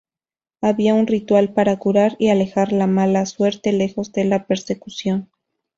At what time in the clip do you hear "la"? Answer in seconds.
2.71-2.87, 4.25-4.47